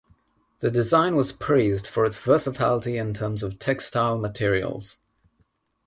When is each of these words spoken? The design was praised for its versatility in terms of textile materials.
The 0.61 0.71
design 0.71 1.15
was 1.15 1.31
praised 1.31 1.85
for 1.85 2.05
its 2.05 2.17
versatility 2.17 2.97
in 2.97 3.13
terms 3.13 3.43
of 3.43 3.59
textile 3.59 4.17
materials. 4.17 4.97